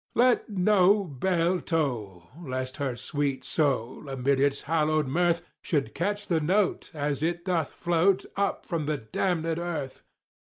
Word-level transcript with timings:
Let 0.15 0.49
no 0.49 1.03
bell 1.03 1.59
toll!—lest 1.61 2.77
her 2.77 2.95
sweet 2.95 3.43
soul, 3.45 4.09
amid 4.09 4.39
its 4.39 4.63
hallowed 4.63 5.05
mirth, 5.05 5.43
Should 5.61 5.93
catch 5.93 6.25
the 6.25 6.41
note, 6.41 6.89
as 6.95 7.21
it 7.21 7.45
doth 7.45 7.71
float 7.71 8.25
up 8.35 8.65
from 8.65 8.87
the 8.87 8.97
damned 8.97 9.45
Earth. 9.45 10.01